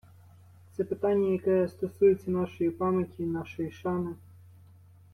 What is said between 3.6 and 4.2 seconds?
шани.